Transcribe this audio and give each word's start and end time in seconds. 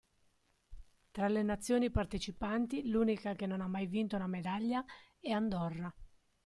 Tra 1.11 1.27
le 1.27 1.43
nazioni 1.43 1.91
partecipanti 1.91 2.87
l'unica 2.87 3.35
che 3.35 3.45
non 3.45 3.61
ha 3.61 3.67
mai 3.67 3.85
vinto 3.85 4.15
una 4.15 4.25
medaglia 4.25 4.83
è 5.19 5.29
Andorra. 5.29 5.93